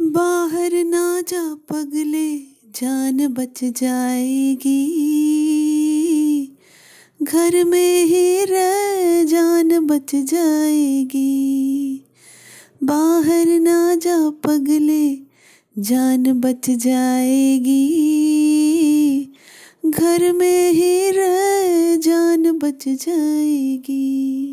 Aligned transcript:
बाहर 0.00 0.84
ना 0.84 1.20
जा, 1.20 1.54
पगले 1.54 2.38
जान 2.70 3.28
बच 3.28 3.64
जाएगी। 3.64 4.76
घर 7.22 7.64
में 7.64 8.04
ही 8.04 8.44
रह, 8.44 9.24
जान 9.24 9.86
बच 9.86 10.14
जाएगी। 10.14 12.00
बाहर 12.84 13.46
ना 13.60 13.94
जा, 13.94 14.30
पगले 14.30 15.14
जान 15.78 16.40
बच 16.40 16.70
जाएगी। 16.70 17.80
घर 19.86 20.32
में 20.32 20.72
ही 20.72 21.10
रह, 21.10 21.96
जान 21.96 22.58
बच 22.58 22.88
जाएगी। 22.88 24.43